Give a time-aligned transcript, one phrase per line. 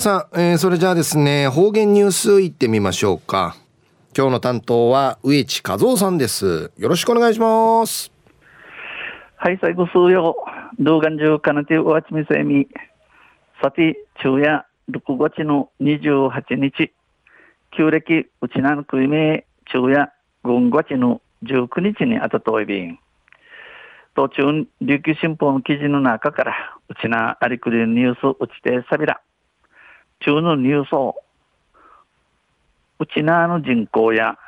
[0.00, 3.54] さあ、えー、それじゃあですね、方言ニュースいってみましょうか。
[4.16, 6.72] 今日の担当は植地和夫さんです。
[6.78, 8.10] よろしくお願いします。
[9.36, 10.36] はい、最後数曜、
[10.78, 12.66] 動画中かなておわちみせみ、
[13.62, 16.94] さて、昼夜6月の28日、
[17.76, 20.10] 旧暦うちなのくいめ、昼夜
[20.44, 22.98] 5月の19日にあたといびん。
[24.14, 26.54] 途中、琉球新報の記事の中から、
[26.88, 29.20] うちなありくりニュースうちてさびら。
[30.20, 31.16] 中のニュースを、
[32.98, 34.38] うちなの人口や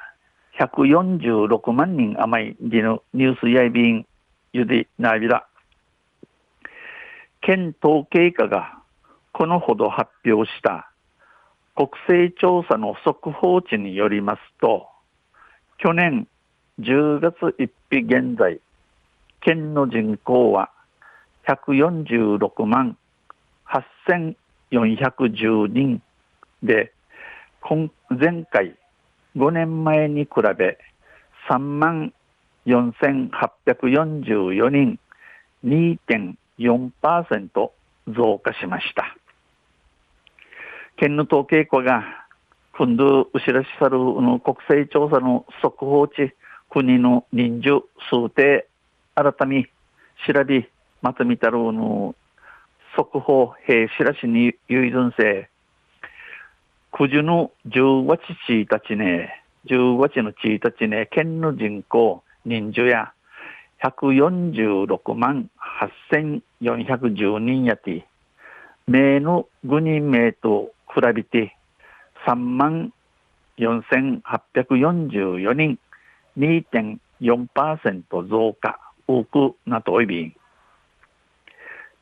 [0.59, 4.07] 146万人余りでのニュースやいびん
[4.53, 5.47] ゆでなびら。
[7.41, 8.79] 県統計課が
[9.33, 10.91] このほど発表した
[11.75, 14.89] 国勢調査の速報値によりますと、
[15.79, 16.29] 去年
[16.81, 18.61] 10月1日現在、
[19.41, 20.71] 県の人口は
[21.49, 22.99] 146万
[24.07, 24.37] 8000
[24.73, 26.03] 410人
[26.63, 26.93] で、
[28.11, 28.77] 前回
[29.37, 30.79] 5年前に比べ
[31.49, 32.13] 3万
[32.67, 34.99] 4844人
[35.65, 37.71] 2.4%
[38.09, 39.17] 増加しました。
[40.97, 42.27] 県の統計庫が
[42.77, 46.35] 今度後ろしさるの国勢調査の速報値
[46.71, 48.67] 国の人数数定
[49.15, 49.71] 改め
[50.27, 50.69] 調べ
[51.01, 52.17] まとめたるの
[52.97, 55.49] 速報兵しらしにゆいずんせ
[56.95, 63.15] 九十の十八ちたちね、十八のちたちね、県の人口、人数や、
[63.83, 65.49] 146万
[65.91, 68.07] 8410人やて、
[68.87, 71.57] 名の5人名と比べて、
[72.27, 72.93] 3万
[73.59, 75.79] 4844人、
[76.37, 80.35] 2.4%増加、多くなといびん。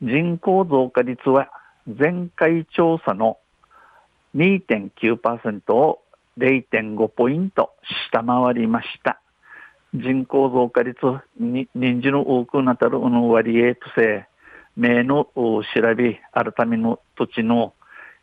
[0.01, 1.49] 人口増加率は
[1.85, 3.37] 前回調査の
[4.35, 5.99] 2.9%を
[6.39, 7.71] 0.5ポイント
[8.09, 9.21] 下回りました。
[9.93, 10.97] 人口増加率
[11.39, 14.25] に、人数の多くなたるの割合とせ、
[14.75, 15.63] 名の調
[15.95, 17.75] べ、改めの土地の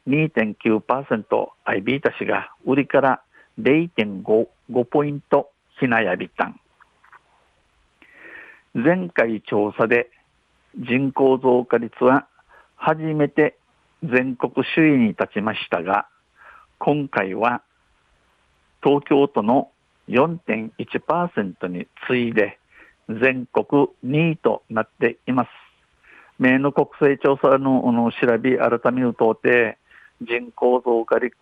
[0.09, 3.23] 2.9%アイビータ氏が売りから
[3.61, 6.61] 0.5ポイントひなやびたん。
[8.75, 10.11] 前回調査で
[10.77, 12.27] 人口増加率は
[12.77, 13.57] 初めて
[14.03, 16.07] 全国首位に立ちましたが、
[16.79, 17.63] 今回は
[18.83, 19.71] 東京都の
[20.09, 22.59] 4.1%に次いで
[23.09, 25.49] 全国2位となっています。
[26.39, 26.87] 名の国
[27.17, 29.79] 勢調査の調べ改めるとて、
[30.23, 31.35] 人口増加率、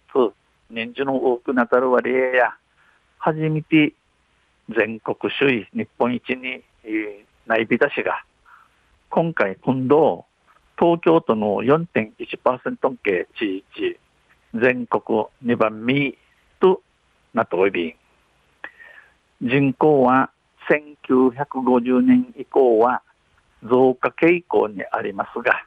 [0.71, 2.55] 年次の多くなたる割合や、
[3.19, 3.93] 初めて
[4.71, 6.63] 全国首位、日本一に
[7.47, 8.25] 内び出しが
[9.11, 10.27] 今回、今度、
[10.79, 13.99] 東京都の4.1%系地域、
[14.55, 16.15] 全国2番目
[16.61, 16.83] と
[17.33, 17.97] なっており、
[19.41, 20.31] 人口は
[20.69, 23.03] 1950年以降は
[23.63, 25.65] 増加傾向にありますが、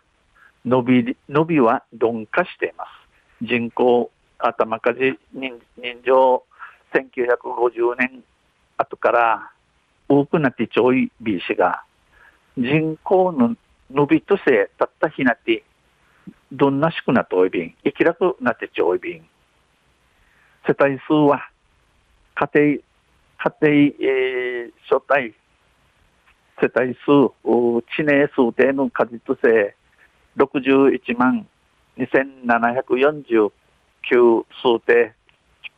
[0.65, 3.45] 伸び、伸びは鈍化しています。
[3.45, 6.43] 人口、頭かじ人人情、
[6.93, 8.23] 1950年
[8.77, 9.51] 後から
[10.07, 11.83] 多くなってちょい B 氏が
[12.59, 13.55] 人口の
[13.89, 15.63] 伸びとせたったひなて、
[16.51, 19.21] どんなしくなっておいびん、生きらくなってちょいびん。
[20.67, 21.49] 世帯数は、
[22.35, 22.83] 家庭、家
[23.61, 25.33] 庭、えー、所帯、
[26.61, 27.31] 世帯数、
[27.95, 29.73] 地名数定の数とせ、
[30.35, 31.47] 61万
[31.97, 33.51] 2749
[34.61, 35.13] 数定、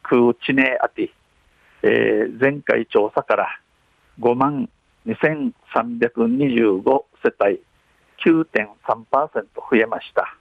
[0.02, 1.12] 空地名あて、
[1.84, 3.60] えー、前回調査から
[4.20, 4.68] 5万
[5.06, 7.62] 2325世帯
[8.24, 10.38] 9.3%増えました。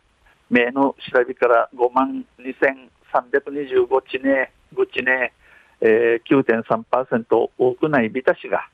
[0.50, 5.32] 名の調べから5万2325地ね、5地ね、
[5.80, 8.68] えー、9.3%多くないビタ氏が、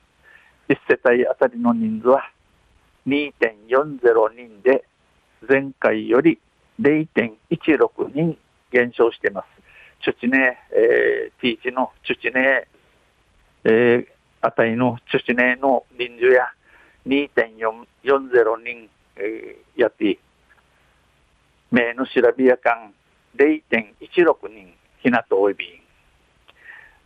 [0.69, 2.31] 1世帯あたりの人数は
[3.07, 4.85] 2.40人で、
[5.49, 6.41] 前回より
[6.81, 8.37] 0.16人
[8.73, 9.47] 減少しています。
[10.03, 12.67] チュチネ、えー、ティーチのチュチネ、
[13.65, 14.07] えー、
[14.47, 16.53] あたりの出ネの人数や
[17.09, 20.21] 2.40人、えー、やって、
[21.73, 22.95] 名の調べやかん
[23.37, 24.73] 0.16人
[25.03, 25.69] ひなとおいびん。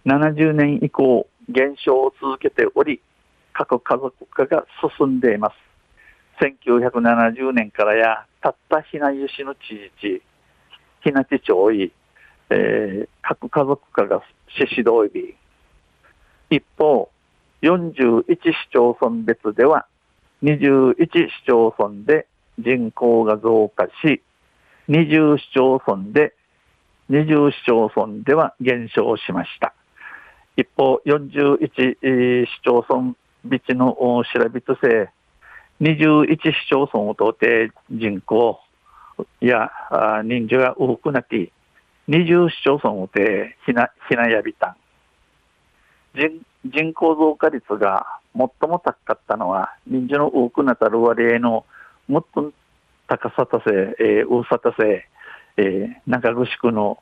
[0.05, 3.01] 70年以降減少を続けており、
[3.55, 4.67] 各家族化が
[4.99, 5.55] 進んでいます。
[6.45, 10.23] 1970年からや、たったひなゆしの知事、
[11.03, 11.91] ひなち町い、
[12.51, 15.35] えー、各家族化がししどいび
[16.51, 17.09] 一方、
[17.63, 19.87] 41市町村別では
[20.43, 20.95] 21
[21.29, 22.27] 市町村で
[22.59, 24.23] 人口が増加し、
[24.89, 26.35] 20市町村で、
[27.11, 29.75] 20市町村では減少しました。
[30.57, 33.15] 一方、41市町村
[33.45, 33.97] ビチの
[34.33, 35.11] 調べとせ、
[35.81, 38.61] 21市町村を通って人口
[39.41, 39.71] や
[40.25, 41.51] 人数が多くなって、
[42.09, 44.77] 20市町村をてひな、ひなやびたん。
[46.15, 51.65] 人人口増加率が最も高かったのは、人数の多くなたる割合の
[52.09, 52.53] もっと
[53.09, 55.09] 高さたせ、えー、大さたせ、
[55.57, 56.99] えー、中城の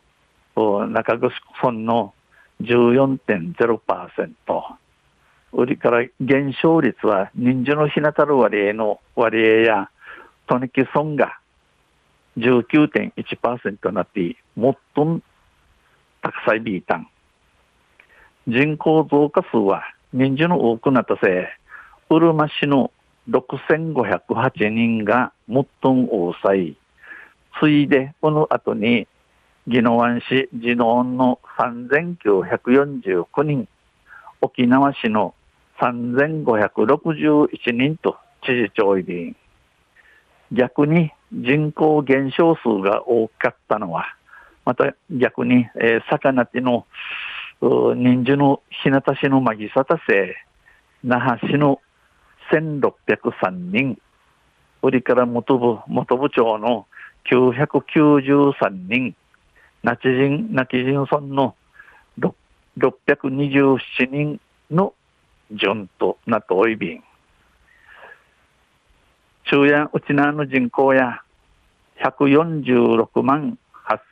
[0.88, 1.30] 中城
[1.62, 2.14] 村の
[2.62, 4.30] 14.0%。
[5.52, 9.90] 売りから減少率は人数のひなたる割合の割合や、
[10.46, 11.38] トニキ村が
[12.36, 15.20] 19.1%となって、最も
[16.22, 17.08] 高さいビータン。
[18.48, 19.82] 人口増加数は
[20.14, 21.44] 人数の多くなったせい、
[22.08, 22.90] うるま市の
[23.28, 26.74] 6508人が最も多さい。
[27.60, 29.06] 次いで、この後に、
[29.66, 33.68] 宜野湾市地能の3949人、
[34.40, 35.34] 沖縄市の
[35.78, 38.16] 3561人と
[38.46, 39.36] 知事長入り。
[40.52, 44.06] 逆に人口減少数が多かったのは、
[44.64, 46.86] また逆に、えー、魚地の
[47.60, 50.02] 人数の日向市の渚田市、
[51.02, 51.80] 那覇市の
[52.52, 53.98] 1603人、
[54.80, 56.86] 売りから元部元部長の
[57.28, 59.16] 993人、
[59.82, 61.56] 那智人、那智人村の
[62.78, 63.78] 627
[64.08, 64.40] 人
[64.70, 64.94] の
[65.50, 67.02] 順となっておいびん。
[69.50, 71.22] 中夜内縄の人口や
[72.04, 73.58] 146万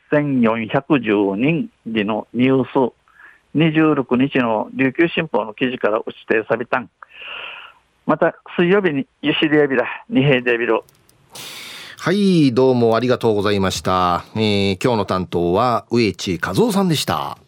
[0.02, 3.05] 8410人でのニュース
[3.56, 6.90] 26日の琉球新報の記事から落ちてさびたん。
[8.04, 10.84] また水曜日にゆしりやびら、二平デビロ。
[11.98, 14.24] はい、どうもありがとうございました。
[14.36, 17.38] えー、今日の担当は植地和夫さんでした。